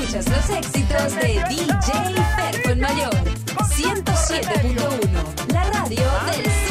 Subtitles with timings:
[0.00, 1.92] escuchas los éxitos de DJ
[2.36, 3.14] Perfo en Mayor.
[3.76, 6.65] 107.1, la radio del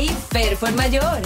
[0.00, 1.20] ahí, Fer fue mayor.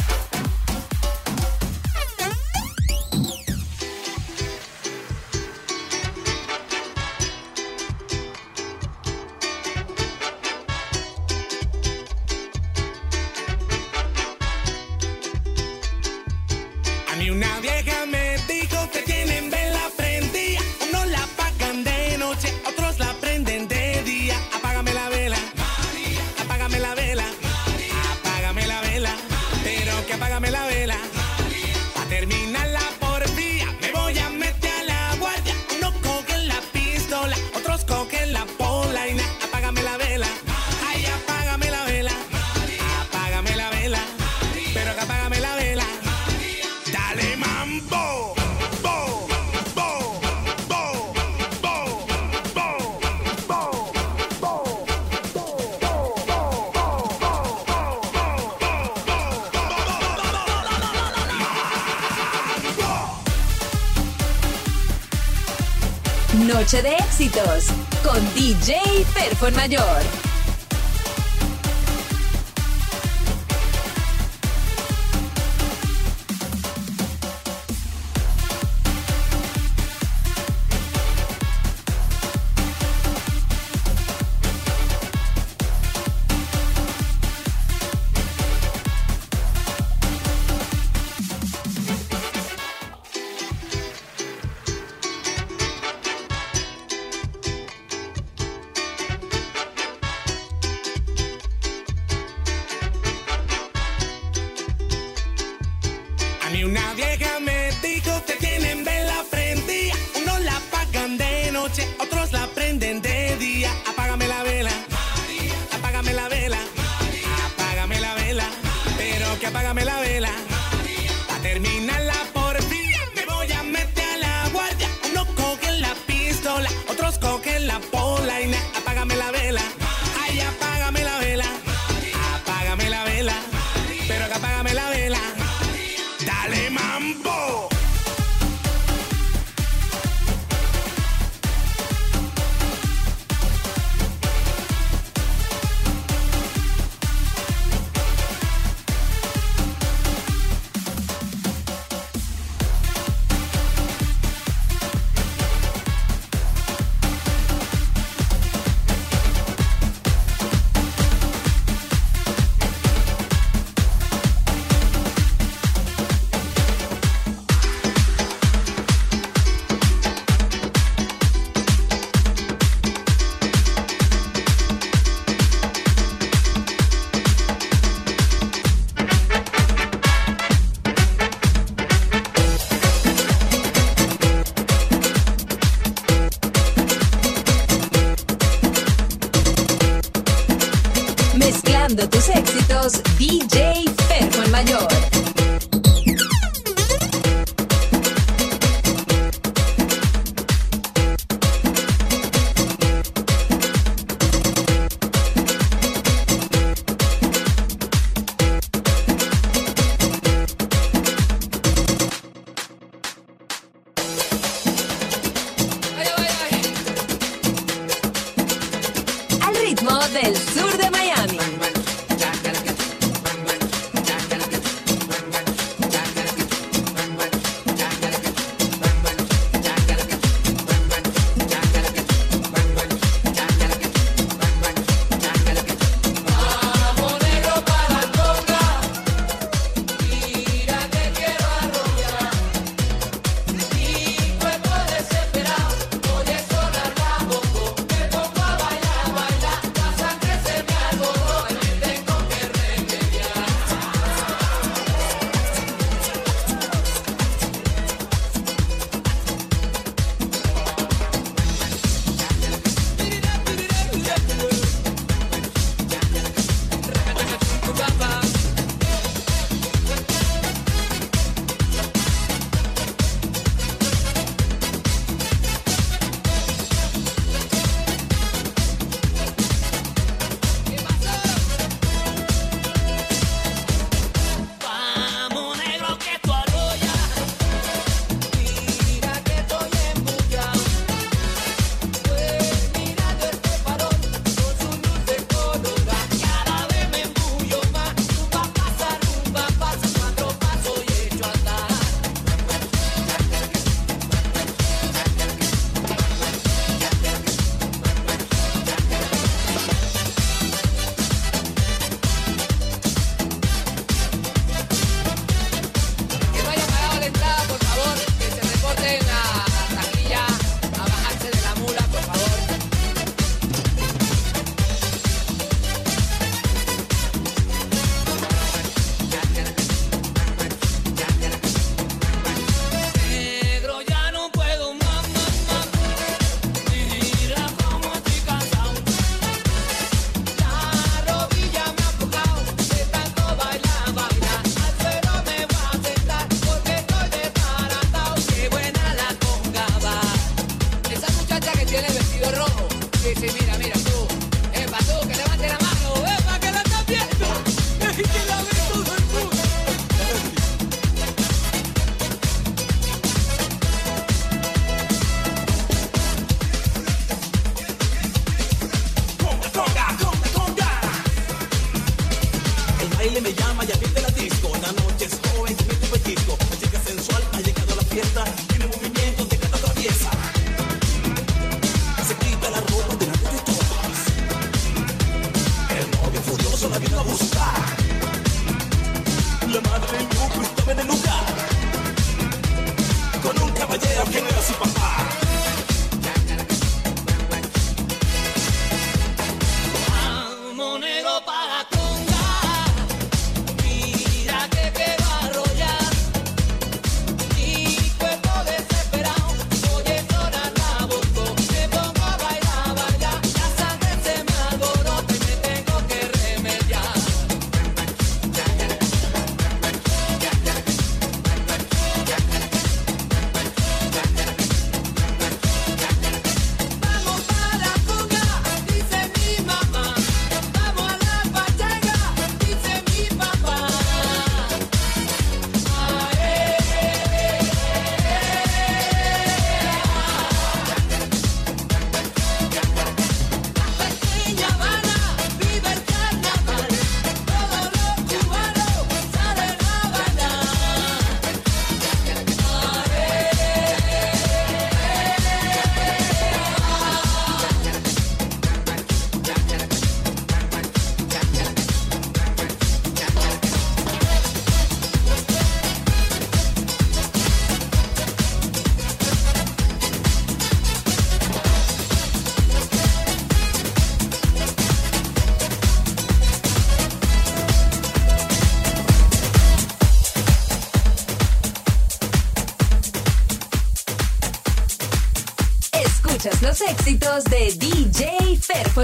[68.03, 70.24] Con DJ Perfon Mayor.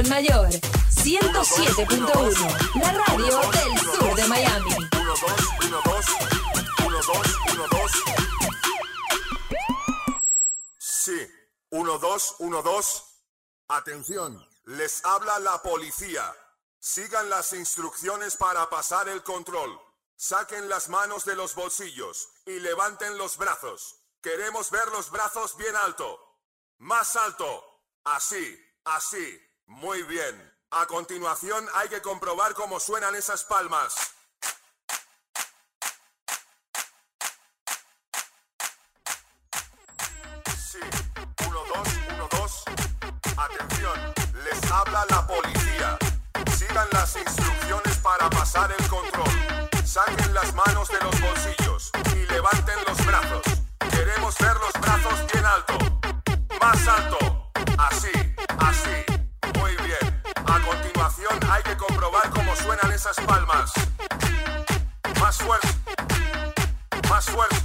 [0.00, 0.48] Ferfon Mayor.
[0.48, 4.74] 107.1, la radio del sur de Miami.
[4.74, 5.04] 1, 2,
[5.64, 6.06] 1, 2,
[6.86, 7.92] 1, 2, 1, 2.
[10.78, 11.28] Sí,
[11.70, 13.04] 1, 2, 1, 2.
[13.68, 16.34] Atención, les habla la policía.
[16.78, 19.78] Sigan las instrucciones para pasar el control.
[20.16, 23.96] Saquen las manos de los bolsillos y levanten los brazos.
[24.22, 26.18] Queremos ver los brazos bien alto.
[26.78, 27.64] Más alto.
[28.04, 29.49] Así, así.
[29.70, 30.52] Muy bien.
[30.72, 33.94] A continuación hay que comprobar cómo suenan esas palmas.
[40.56, 40.80] Sí,
[41.46, 42.64] 1, 2, 1, 2.
[43.36, 45.96] Atención, les habla la policía.
[46.58, 49.30] Sigan las instrucciones para pasar el control.
[49.84, 53.42] Saquen las manos de los bolsillos y levanten los brazos.
[53.88, 55.78] Queremos ver los brazos bien alto.
[56.60, 57.52] Más alto.
[57.78, 58.12] Así,
[58.58, 59.19] así.
[59.58, 60.22] Muy bien.
[60.46, 63.72] A continuación hay que comprobar cómo suenan esas palmas.
[65.20, 65.68] Más fuerte.
[67.08, 67.56] Más fuerte.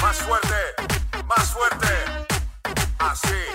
[0.00, 0.54] Más fuerte,
[1.26, 1.88] más fuerte.
[2.98, 3.53] Así,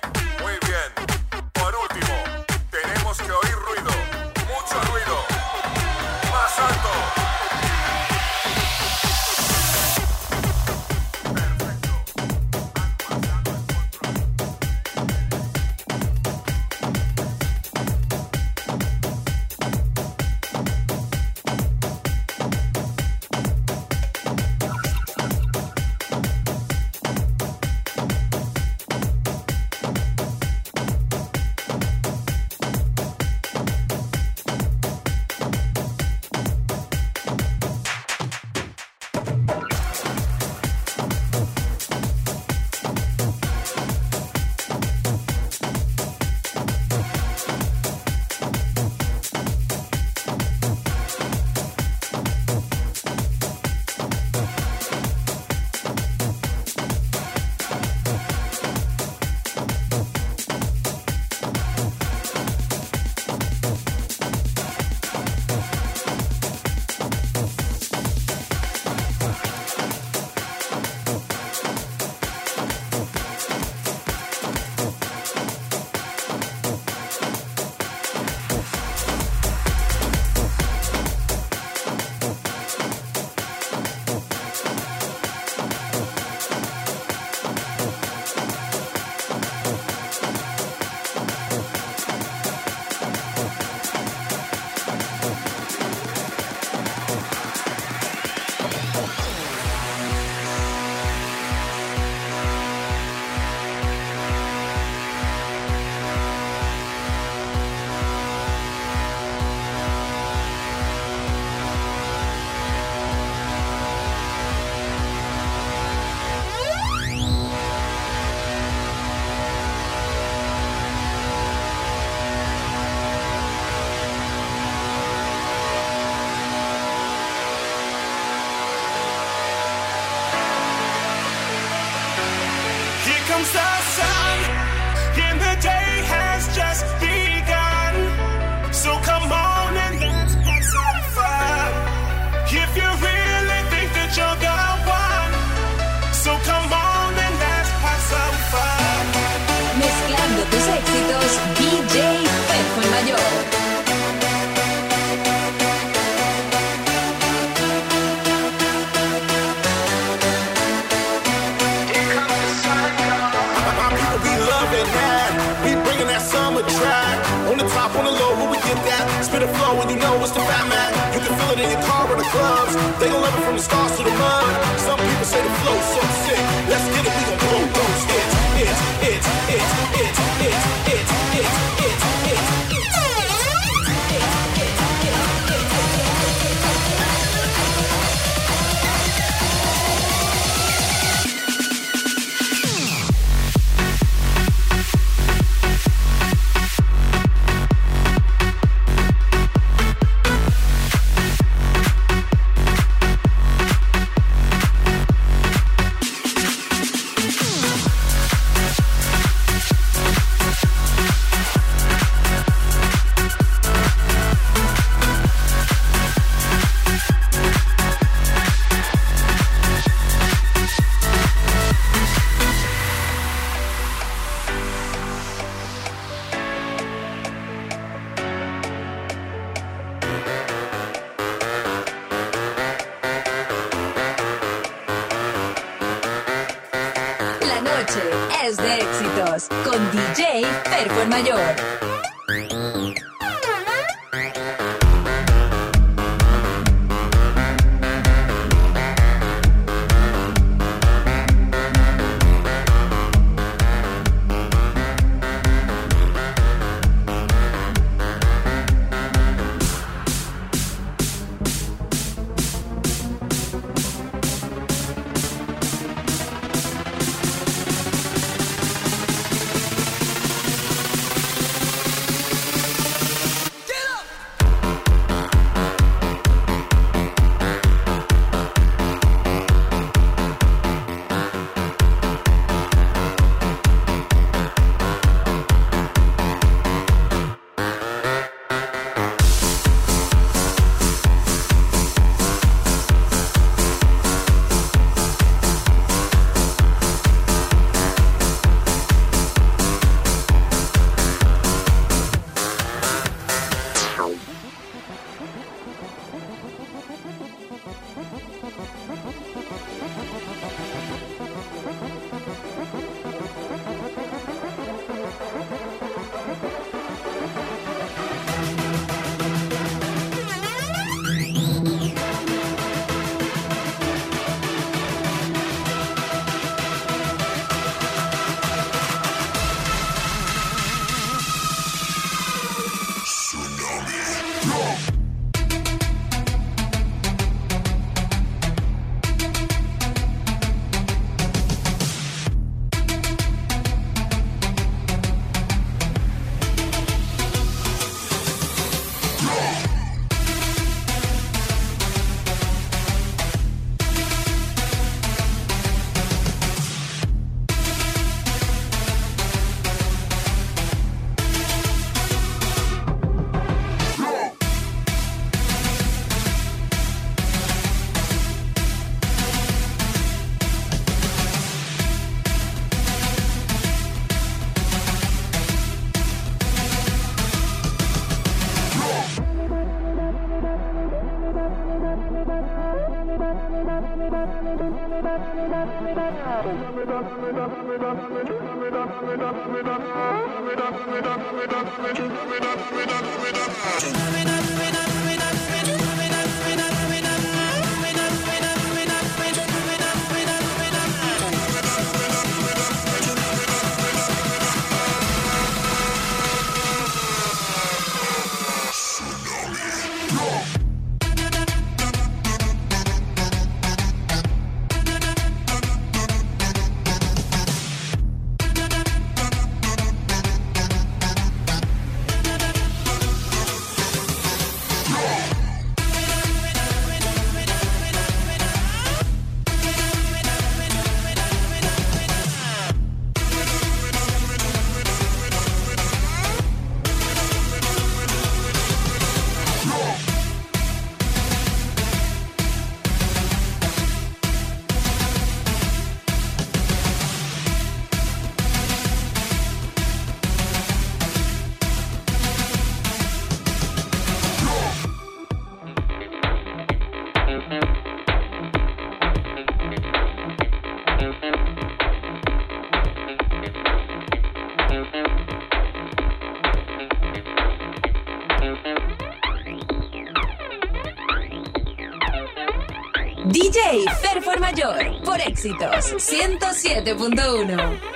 [475.39, 477.88] éxitos 107.1.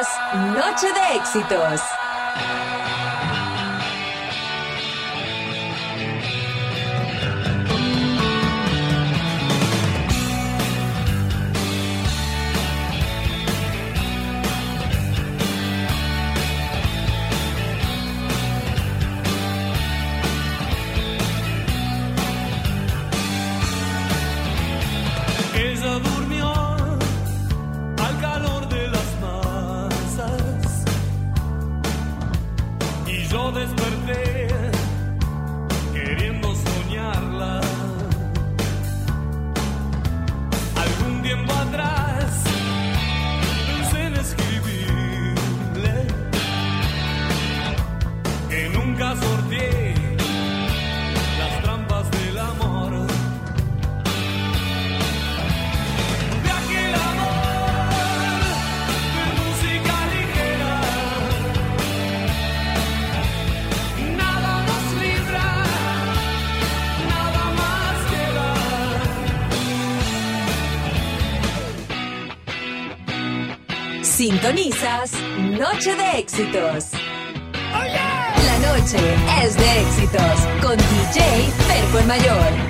[0.00, 1.97] Noche de Éxitos.
[76.28, 76.84] éxitos.
[77.72, 78.98] La noche
[79.42, 82.67] es de éxitos con DJ Ferco Mayor.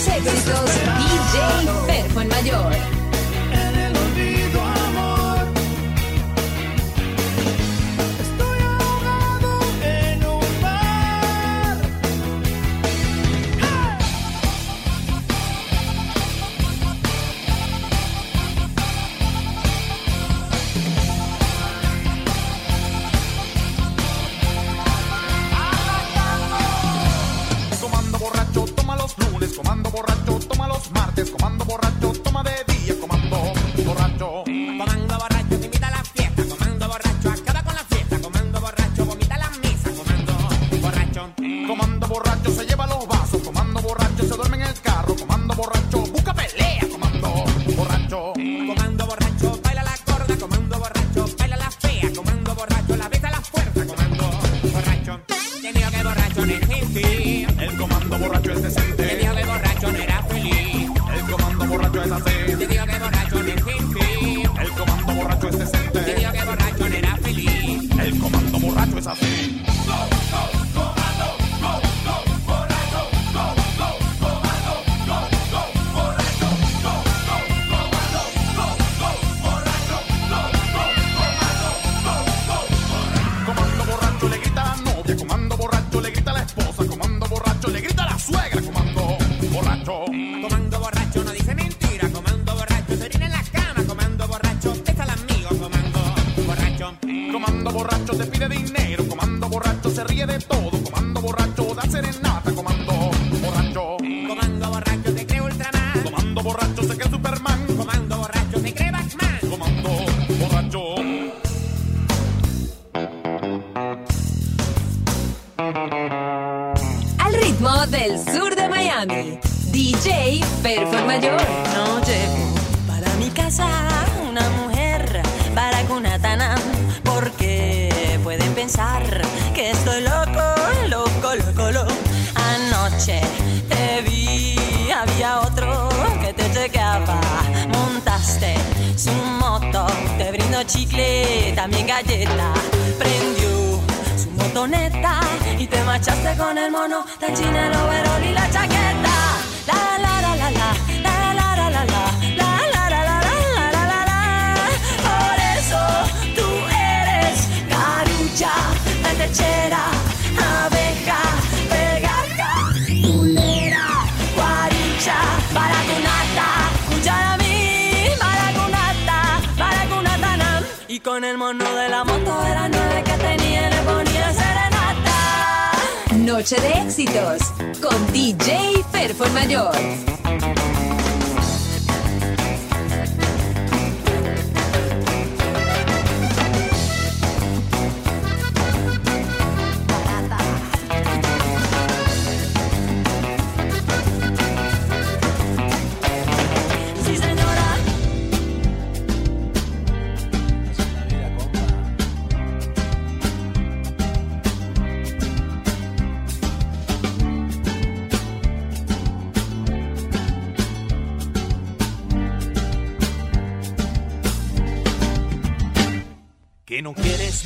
[0.00, 0.39] Say Sexy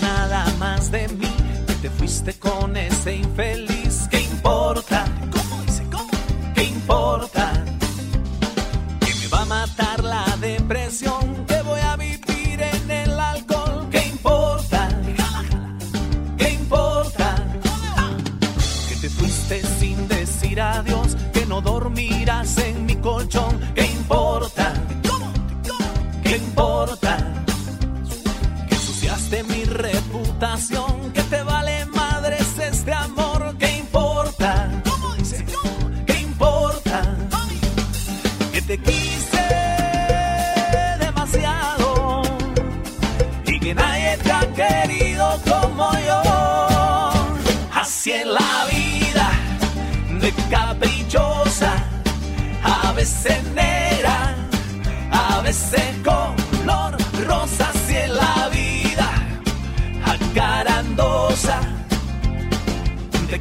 [0.01, 1.35] nada más de mí,
[1.67, 4.09] que te fuiste con ese infeliz.
[4.11, 5.05] ¿Qué importa?
[5.31, 6.11] ¿Cómo dice cómo?
[6.55, 7.53] ¿Qué importa?
[9.01, 13.87] Que me va a matar la depresión, que voy a vivir en el alcohol.
[13.91, 14.89] ¿Qué importa?
[16.39, 17.37] ¿Qué importa?
[18.89, 23.61] Que te fuiste sin decir adiós, que no dormirás en mi colchón.
[23.75, 24.44] ¿Qué importa?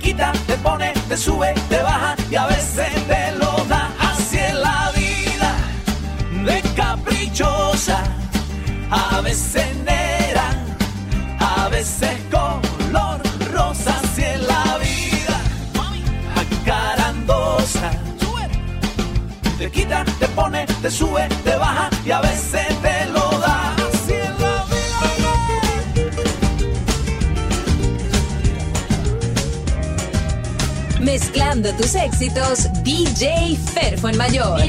[0.03, 3.89] Te quita, te pone, te sube, te baja y a veces te lo da.
[3.99, 5.55] Así es la vida
[6.43, 8.03] de caprichosa,
[8.91, 10.49] a veces negra,
[11.39, 13.21] a veces color
[13.53, 13.97] rosa.
[14.03, 15.39] Así es la vida
[16.35, 17.91] acarandosa,
[19.57, 22.82] te quita, te pone, te sube, te baja y a veces te
[31.53, 34.59] cantando tus éxitos, DJ Ferfo en Mayor.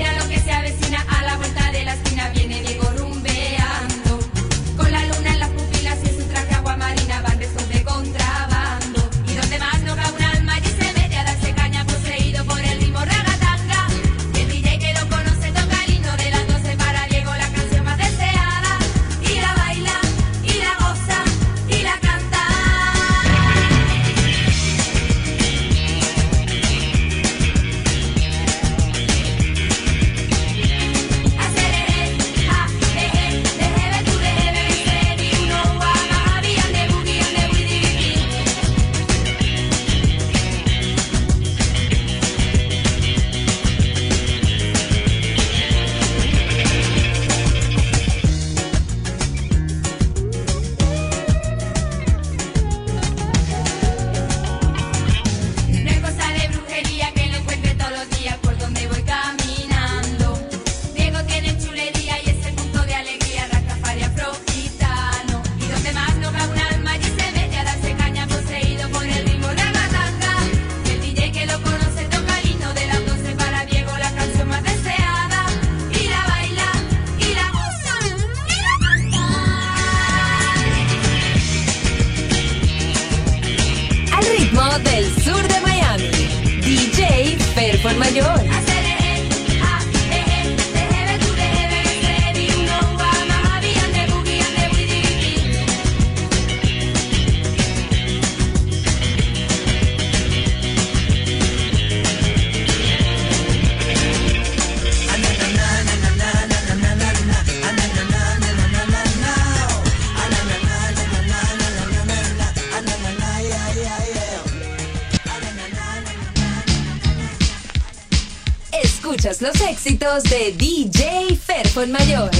[119.84, 122.30] éxitos de DJ Ferfon Mayor.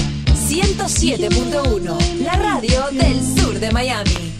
[0.49, 4.35] 107.1, la radio del sur de Miami.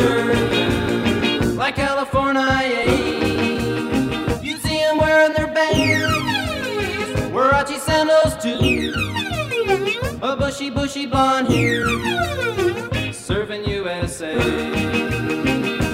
[0.00, 2.84] closer, like California.
[4.42, 6.12] You'd see them wearing their bangs,
[7.32, 8.92] Warachi sandals too.
[10.22, 11.86] A bushy, bushy blonde here,
[13.12, 14.34] serving USA.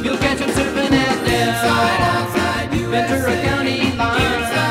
[0.02, 3.44] You'll catch them surfing at Dell, Ventura USA.
[3.44, 4.65] County line.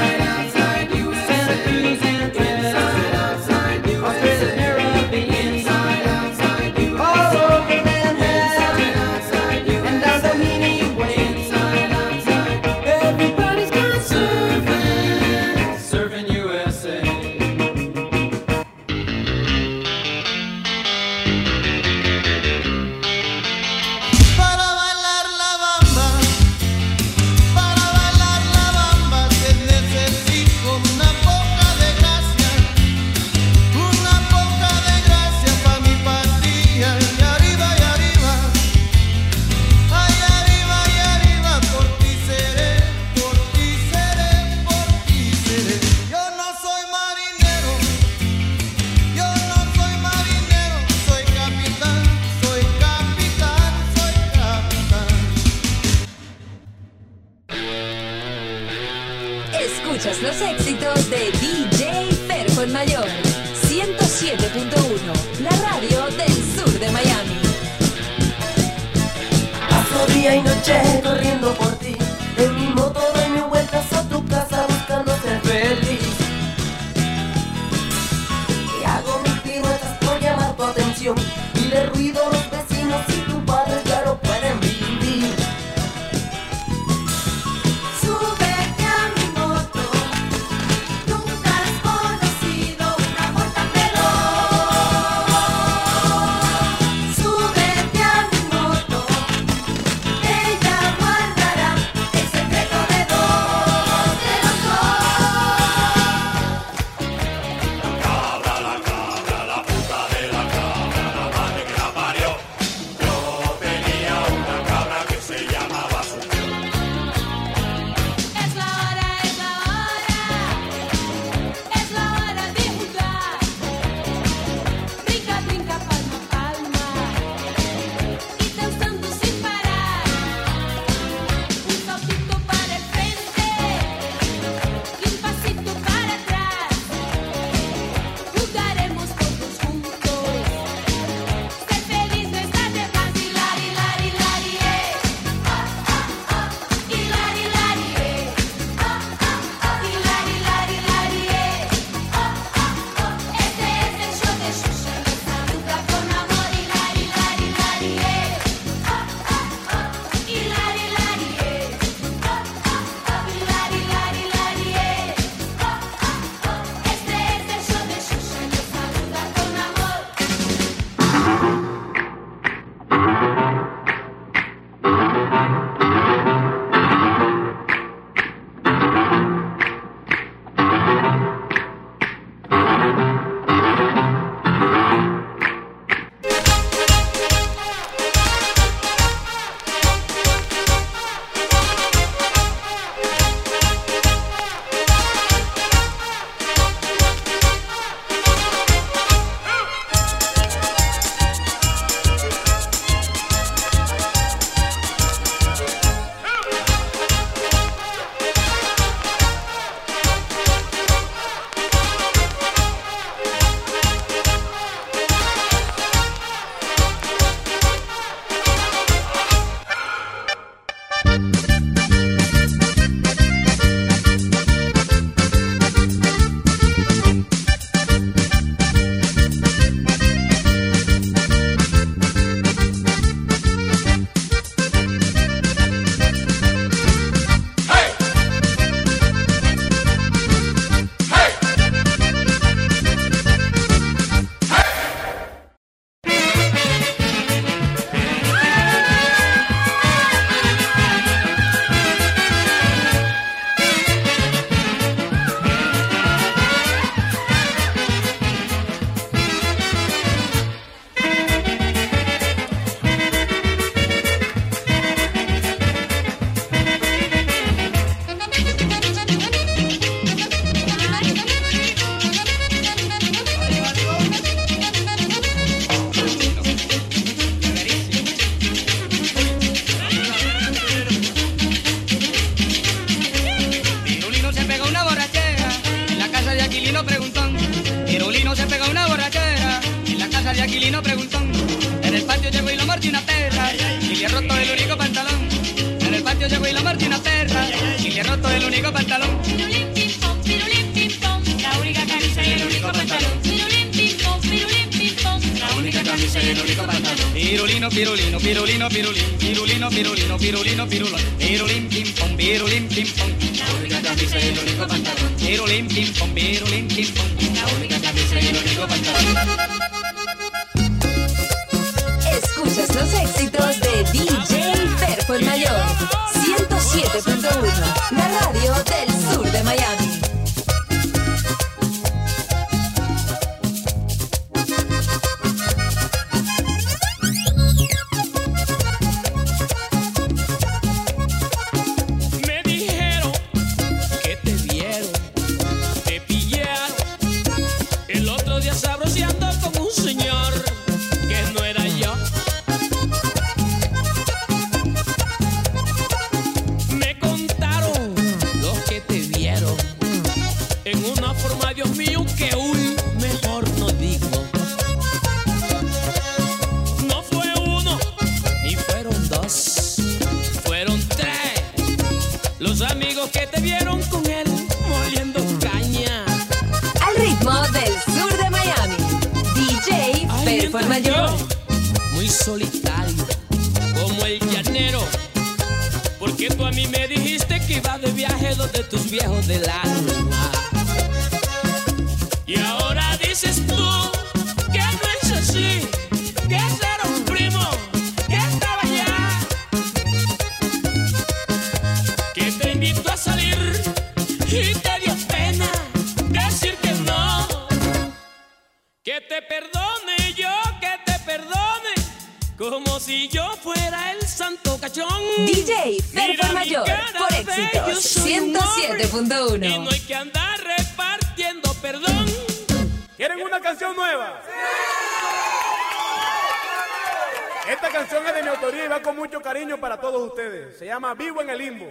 [429.25, 430.55] Cariño para todos ustedes.
[430.59, 431.65] Se llama Vivo en el Limbo.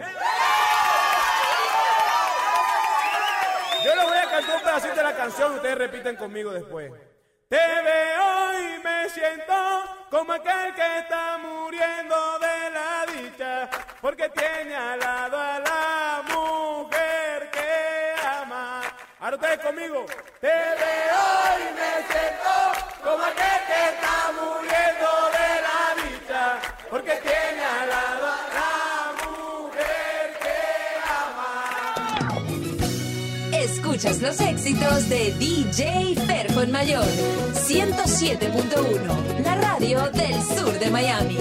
[3.85, 6.91] Yo les voy a cantar un pedacito de la canción ustedes repiten conmigo después.
[7.49, 9.55] Te veo y me siento
[10.11, 17.51] como aquel que está muriendo de la dicha, porque tiene al lado a la mujer
[17.53, 18.81] que ama.
[19.21, 20.07] Ahora ustedes conmigo.
[20.41, 21.25] Te veo
[21.61, 22.55] y me siento
[23.05, 25.74] como aquel que está muriendo de la
[26.95, 28.71] porque tiene al lado a la
[29.27, 30.55] mujer que
[31.27, 32.79] ama.
[33.51, 37.05] Escuchas los éxitos de DJ Perfo Mayor
[37.55, 41.37] 107.1, la radio del sur de Miami.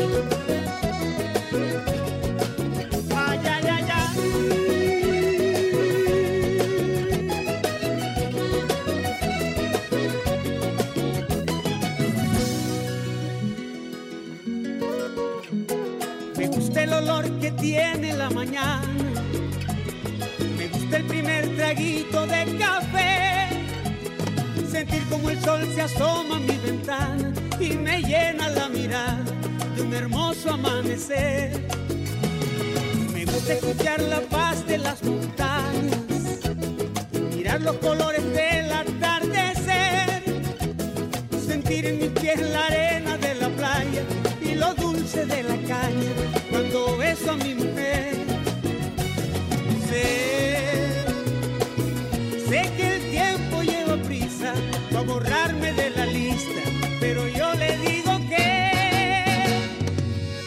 [17.63, 18.81] Tiene la mañana.
[20.57, 23.47] Me gusta el primer traguito de café.
[24.69, 29.23] Sentir como el sol se asoma a mi ventana y me llena la mirada
[29.75, 31.51] de un hermoso amanecer.
[33.13, 36.41] Me gusta escuchar la paz de las montañas,
[37.33, 40.21] mirar los colores del atardecer,
[41.47, 42.82] sentir en mis pies la arena
[45.15, 46.11] de la caña
[46.49, 48.15] cuando beso a mi mujer.
[49.87, 51.05] Sé,
[52.49, 54.53] sé que el tiempo lleva prisa
[54.91, 56.61] para borrarme de la lista,
[56.99, 58.71] pero yo le digo que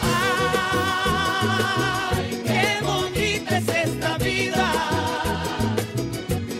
[0.02, 4.72] Ay, qué bonita es esta vida.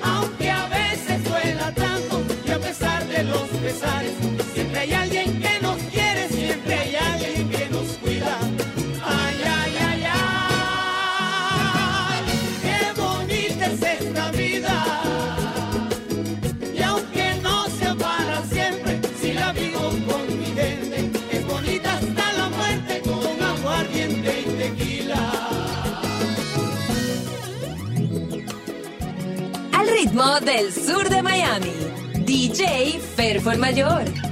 [0.05, 4.13] Aunque a veces duela tanto y a pesar de los pesares,
[30.47, 31.73] del sur de Miami.
[32.25, 34.26] DJ Perfo Mayor.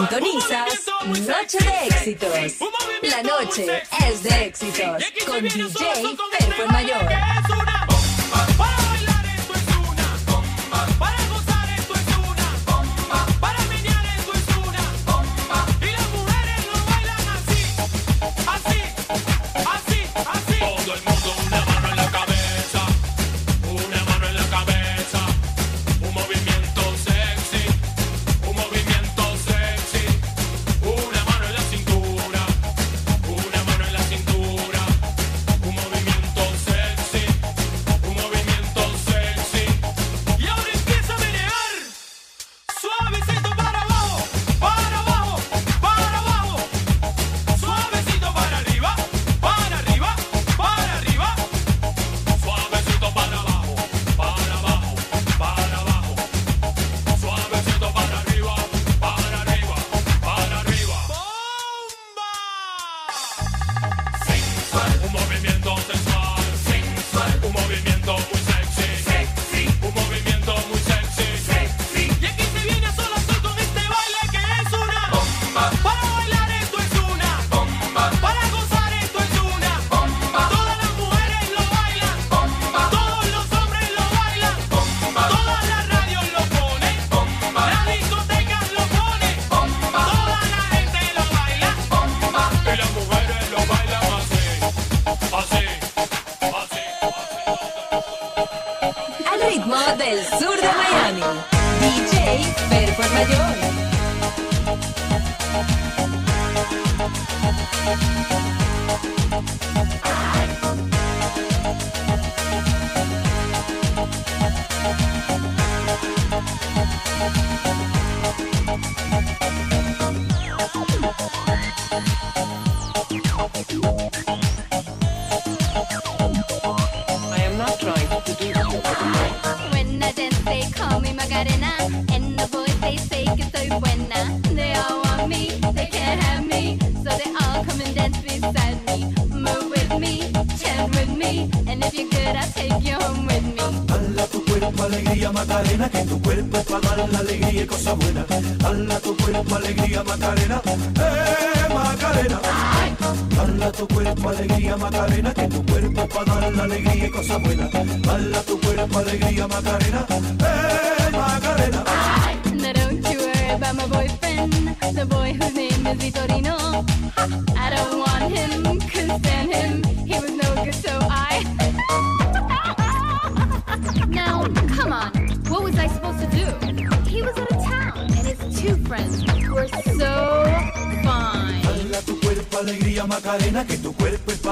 [0.00, 0.86] Sintonizas
[1.26, 2.30] Noche de Éxitos.
[3.02, 5.74] La noche es de éxitos con DJ
[6.38, 7.39] Perfo Mayor.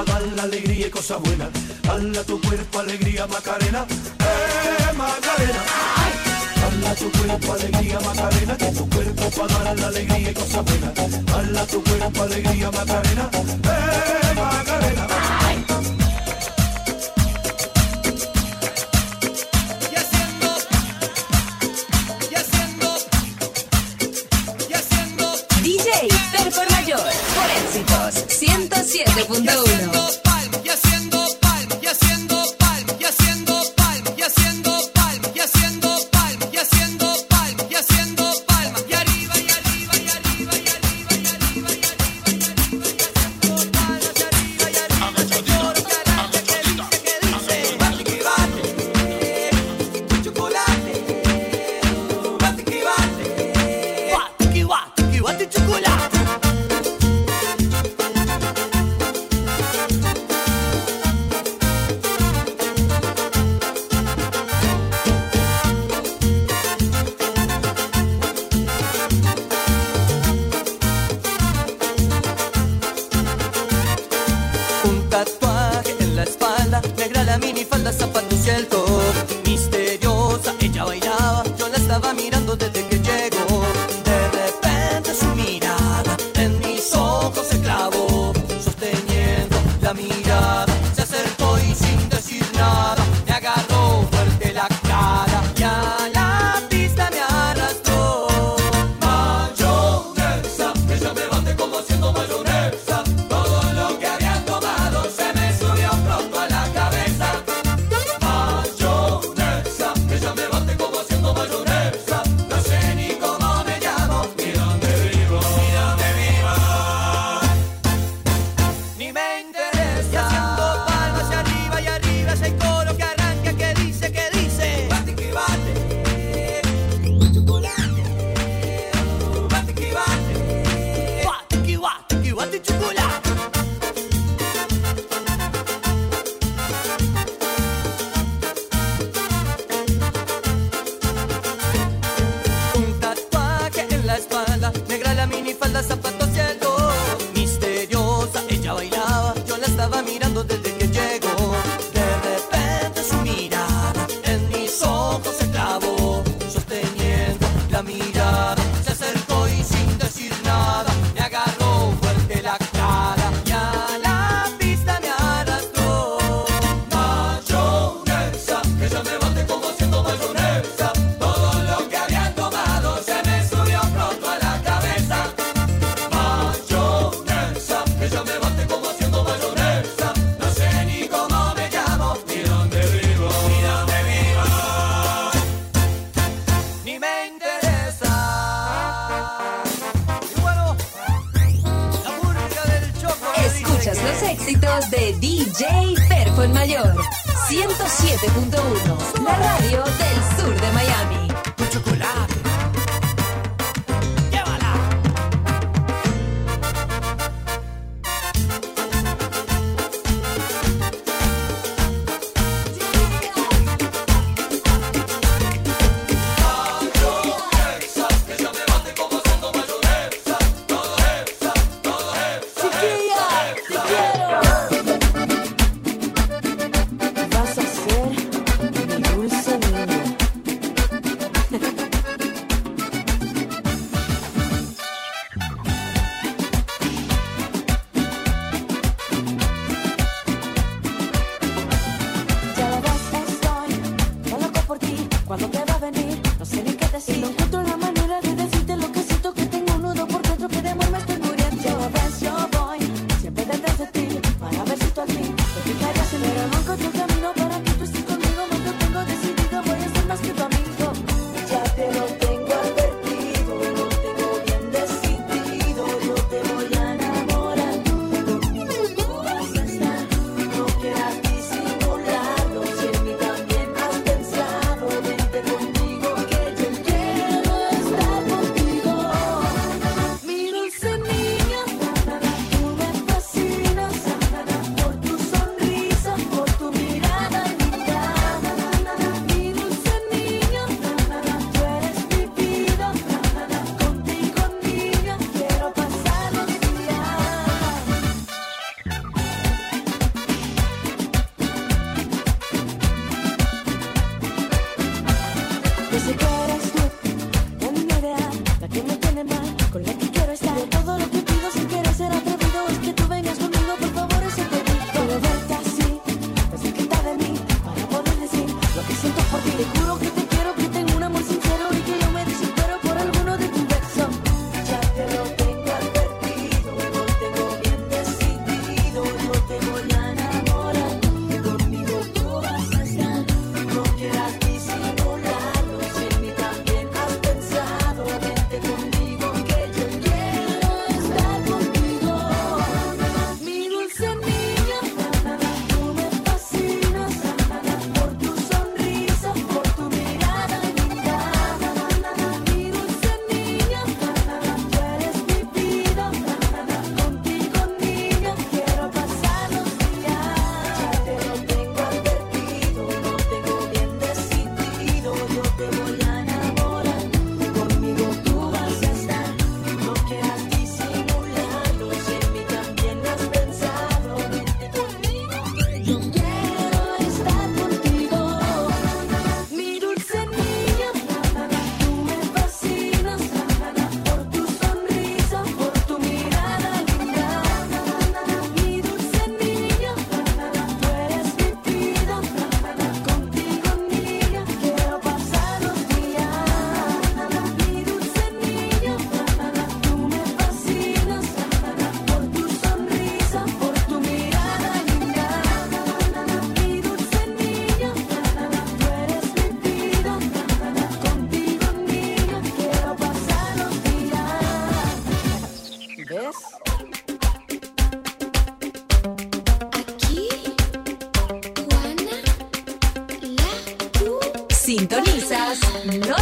[0.05, 0.89] para dar la alegría y
[2.23, 3.85] tu cuerpo, alegría, Macarena.
[4.19, 5.63] ¡Eh, Macarena!
[6.61, 8.57] Dala tu cuerpo, alegría, Macarena.
[8.57, 10.91] Que tu cuerpo para dar la alegría y cosa buena.
[11.25, 13.29] Dala tu cuerpo, alegría, Macarena.
[13.33, 14.99] ¡Eh, Macarena!
[29.29, 29.78] Punto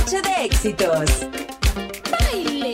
[0.07, 1.09] noche de éxitos.
[2.09, 2.73] Baile.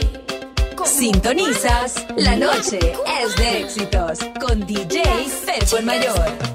[0.86, 2.06] Sintonizas.
[2.16, 4.20] La noche es de éxitos.
[4.40, 5.02] Con DJ
[5.44, 6.53] Sergio Mayor.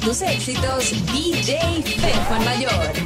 [0.00, 2.97] tus éxitos, DJ Fer Juan Mayor.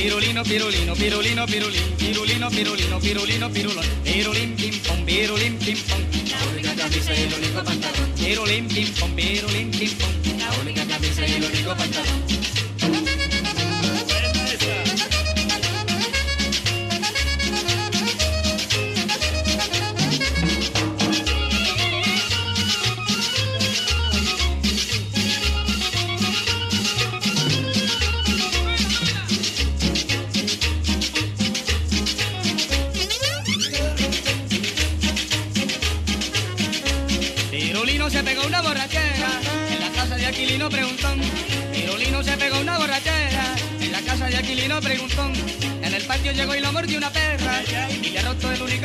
[0.00, 6.00] Pirulino, pirulino, pirulino, pirulín, pirulino, pirulino, pirulino, pirulón, pirulín, pim, pom, pirulín, pim, pom.
[6.30, 8.10] La única camisa y el único pantalón.
[8.16, 10.10] Pirulín, pim, pom, pirulín, pim, pom.
[10.38, 12.39] La única camisa y el único pantalón.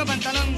[0.06, 0.56] pantalón.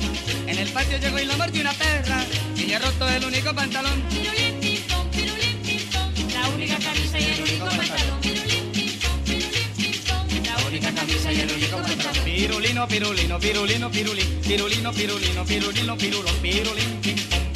[0.47, 2.23] En el patio llegó y lo mordió una perra.
[2.55, 4.01] Y he roto el único pantalón.
[4.09, 6.13] Pirulín, pintón, pirulín, pintón.
[6.33, 8.21] La única camisa y el único pantalón.
[8.21, 10.43] Pirulín, pintón, pirulín, pintón.
[10.43, 12.23] La única camisa y el único pantalón.
[12.25, 14.41] Pirulino, pirulino, pirulino, pirulín.
[14.41, 17.46] Pirulino, pirulino, pirulino, pirulón, pirulín, pintón.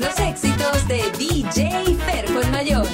[0.00, 2.86] los éxitos de DJ Ferfo el Mayor.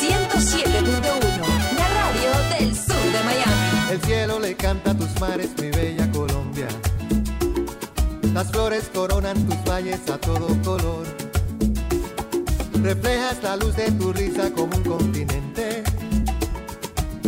[0.00, 3.92] 107.1, la radio del sur de Miami.
[3.92, 6.68] El cielo le canta a tus mares, mi bella Colombia.
[8.32, 11.06] Las flores coronan tus valles a todo color.
[12.82, 15.82] Reflejas la luz de tu risa como un continente.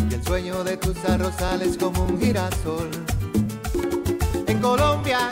[0.08, 2.90] Y el sueño de tus arrozales como un girasol.
[4.46, 5.30] En Colombia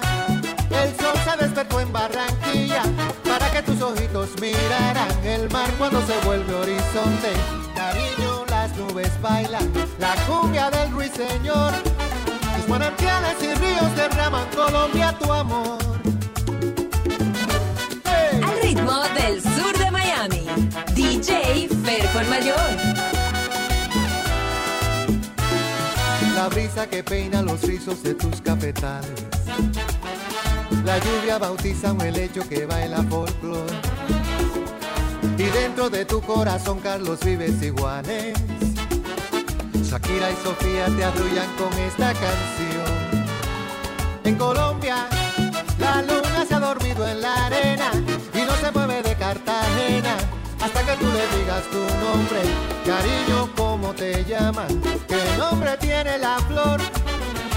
[0.70, 2.82] el sol se despertó en Barranquilla
[3.24, 7.32] para que tus ojitos miraran el mar cuando se vuelve horizonte.
[7.74, 11.72] Cariño, las nubes bailan la cumbia del ruiseñor.
[12.56, 15.78] Tus manantiales y ríos derraman Colombia tu amor.
[18.42, 20.46] Al ritmo del sur de Miami,
[20.94, 23.04] DJ Ferfon Mayor.
[26.34, 29.24] La brisa que peina los rizos de tus cafetales
[30.84, 33.66] la lluvia bautiza un helecho que baila folclor.
[35.38, 38.34] Y dentro de tu corazón, Carlos Vives y Juanes.
[39.82, 43.24] Shakira y Sofía te arrullan con esta canción.
[44.24, 45.08] En Colombia,
[45.78, 47.90] la luna se ha dormido en la arena
[48.34, 50.16] y no se mueve de Cartagena
[50.60, 52.42] hasta que tú le digas tu nombre.
[52.84, 54.68] Cariño, ¿cómo te llaman?
[55.08, 56.80] ¿Qué nombre tiene la flor?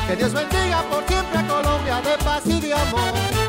[0.08, 3.47] Que Dios bendiga por siempre a Colombia de paz y de amor.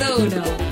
[0.00, 0.69] No no.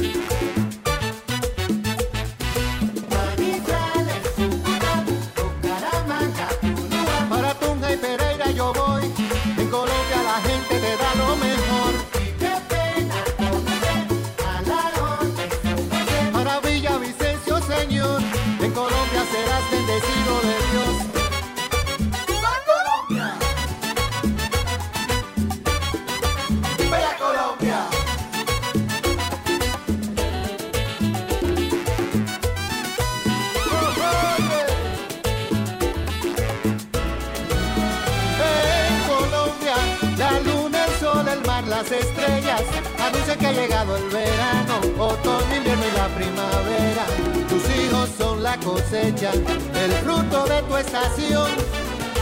[48.93, 51.51] El fruto de tu estación.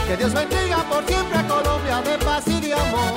[0.05, 3.13] Que Dios bendiga por siempre a Colombia de paz y de amor.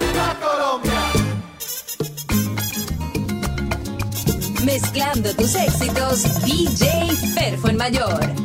[0.00, 1.00] ¡Viva Colombia!
[4.64, 8.43] Mezclando tus éxitos, DJ Fer Mayor.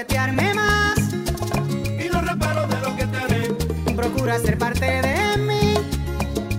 [0.00, 3.48] Coquetearme más y no reparo de lo que te haré.
[3.94, 5.74] Procura ser parte de mí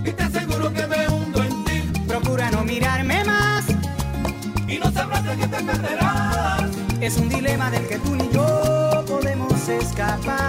[0.04, 2.00] y te aseguro que me hundo en ti.
[2.06, 3.64] Procura no mirarme más
[4.68, 6.70] y no sabrás de qué te perderás.
[7.00, 10.41] Es un dilema del que tú ni yo podemos escapar.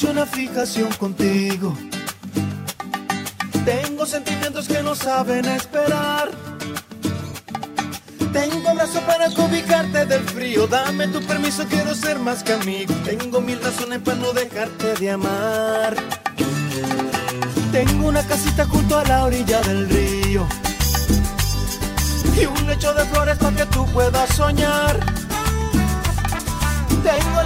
[0.00, 1.76] noche una fijación contigo.
[3.64, 6.30] Tengo sentimientos que no saben esperar.
[8.32, 10.66] Tengo brazo para cobijarte del frío.
[10.66, 12.94] Dame tu permiso, quiero ser más que amigo.
[13.04, 15.96] Tengo mil razones para no dejarte de amar.
[17.72, 20.46] Tengo una casita junto a la orilla del río.
[22.40, 25.19] Y un lecho de flores para que tú puedas soñar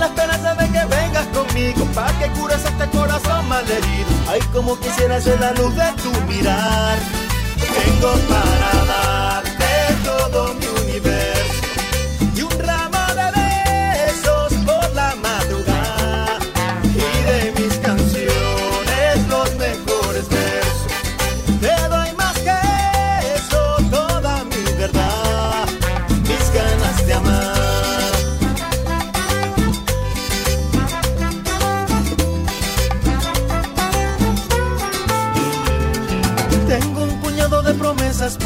[0.05, 4.11] la esperanza de que vengas conmigo Pa' que cures este corazón malherido.
[4.29, 6.99] Ay, como quisiera ser la luz de tu mirar.
[7.57, 9.24] Tengo para dar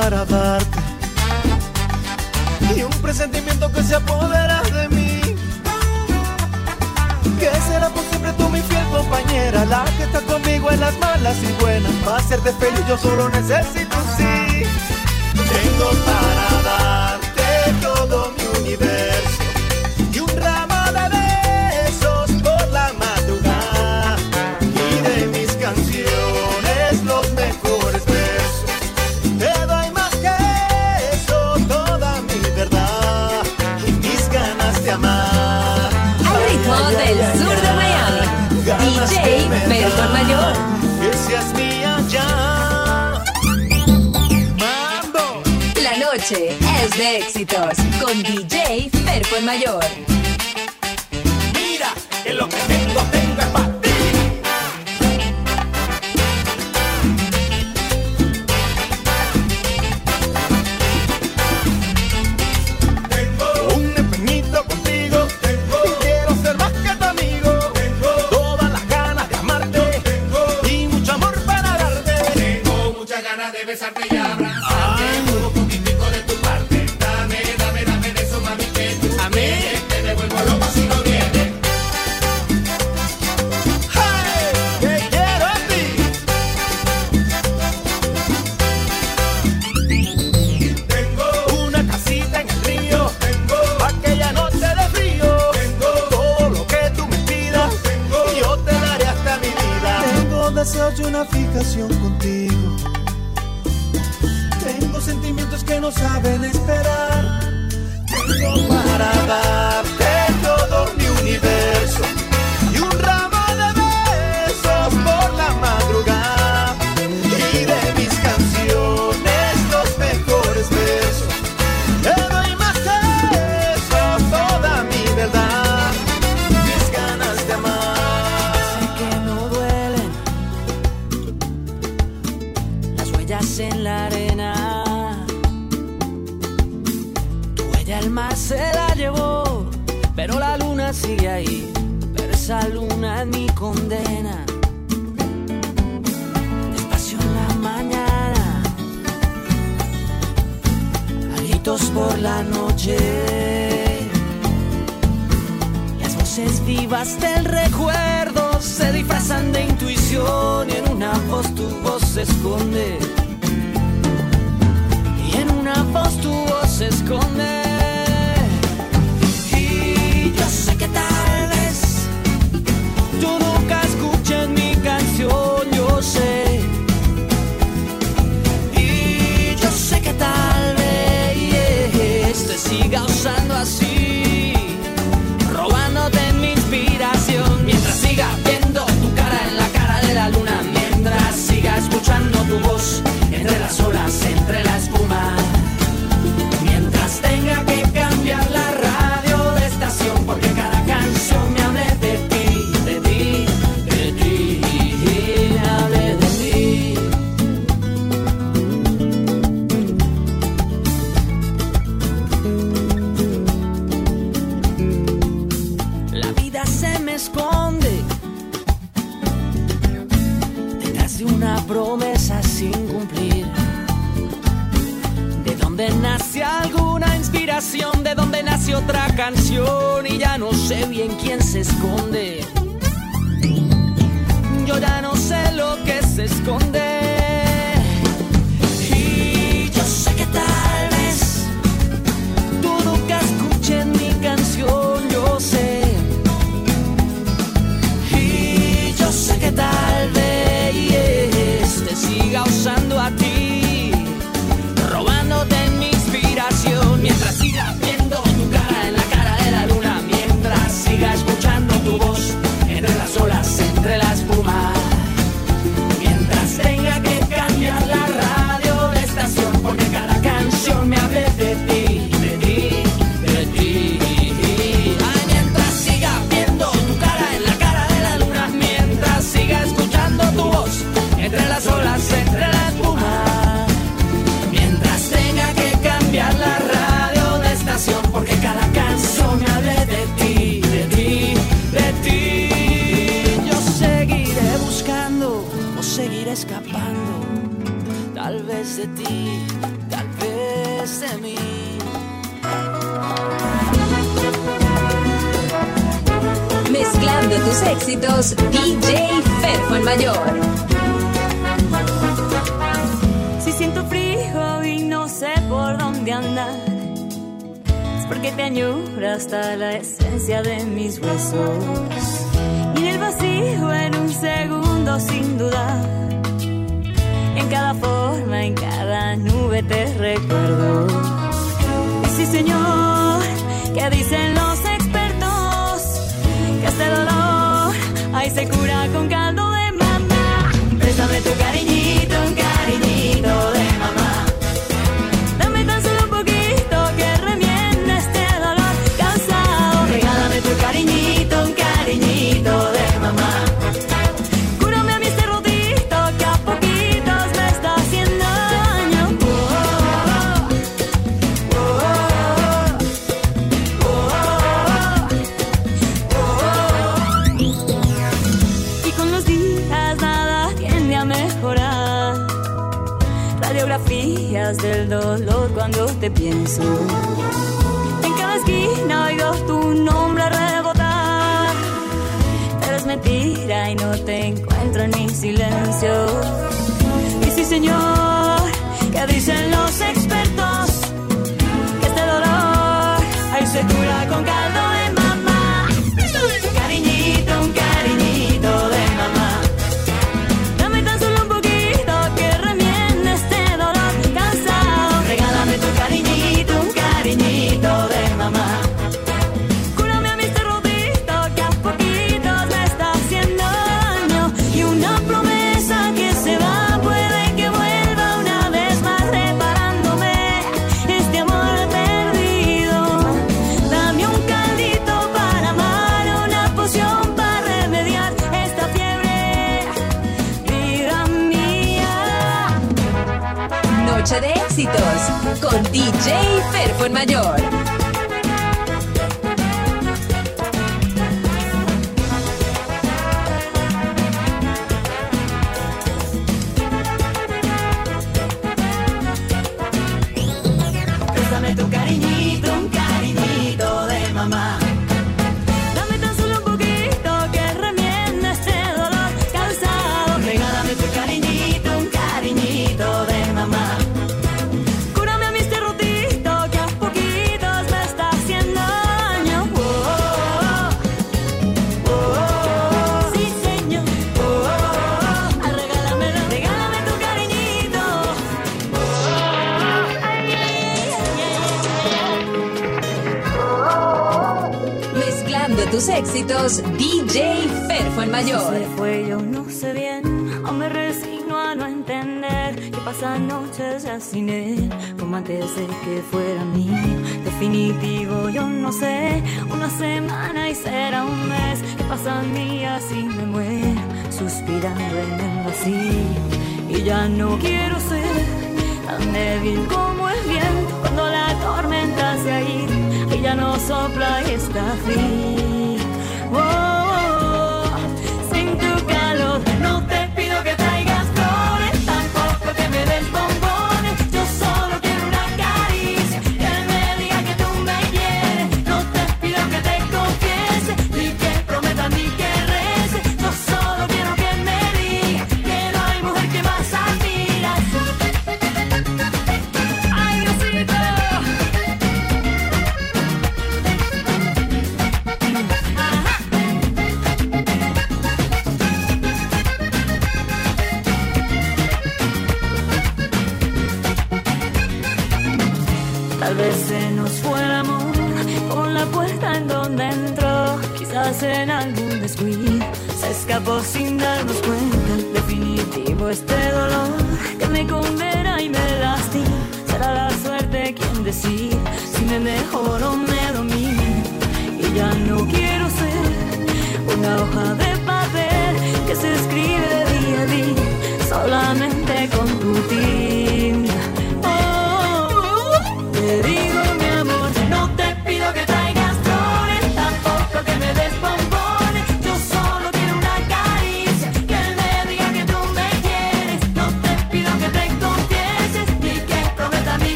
[0.00, 0.78] para darte
[2.74, 5.20] y un presentimiento que se apodera de mí.
[7.38, 11.36] Que será por siempre tú mi fiel compañera, la que está conmigo en las malas
[11.42, 11.92] y buenas.
[12.04, 14.64] Para hacerte feliz yo solo necesito sí.
[15.52, 15.90] Tengo
[46.80, 50.09] De éxitos con DJ Perfo Mayor.